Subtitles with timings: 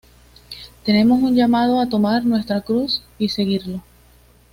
[0.83, 3.83] Tenemos un llamado a tomar nuestra cruz y seguirlo.